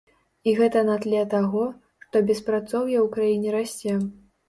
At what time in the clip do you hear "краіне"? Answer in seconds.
3.21-3.49